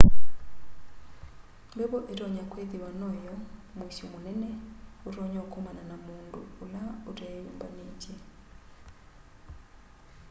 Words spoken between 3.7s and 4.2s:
muisyo